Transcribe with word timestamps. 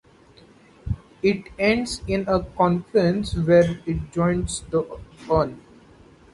It 1.21 1.51
ends 1.59 2.01
in 2.07 2.27
a 2.27 2.39
confluence 2.41 3.35
where 3.35 3.79
it 3.85 4.11
joins 4.11 4.61
the 4.71 4.99
Earn. 5.31 5.61